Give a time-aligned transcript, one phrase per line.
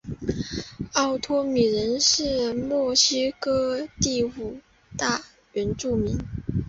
[0.93, 4.59] 奥托米人是墨西哥第五
[4.97, 6.17] 大原住民。